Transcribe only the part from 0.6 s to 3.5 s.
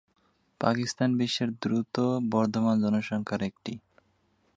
পাকিস্তান বিশ্বের দ্রুত বর্ধমান জনসংখ্যার